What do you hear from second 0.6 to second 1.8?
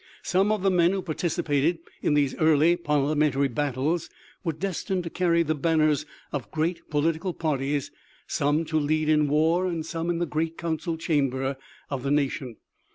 the men who participated